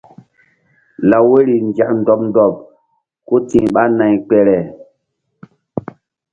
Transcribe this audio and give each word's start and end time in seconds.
Law 1.09 1.23
woyri 1.29 1.55
nzek 1.67 1.89
ndɔɓ 1.99 2.19
ndɔɓ 2.29 2.47
ku 3.27 3.35
ti̧h 3.47 3.67
ɓa 3.73 3.83
nay 3.97 4.13
kpere. 4.25 4.57